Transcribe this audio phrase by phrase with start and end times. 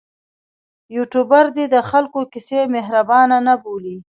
[0.95, 3.97] یوټوبر دې د خلکو کیسې مهرباني نه بولي.